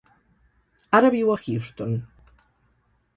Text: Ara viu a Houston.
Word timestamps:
Ara 0.99 1.11
viu 1.15 1.29
a 1.33 1.37
Houston. 1.43 1.93